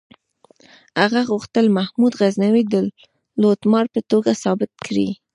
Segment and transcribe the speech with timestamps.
[1.01, 2.75] هغه غوښتل محمود غزنوي د
[3.41, 5.07] لوټمار په توګه ثابت کړي.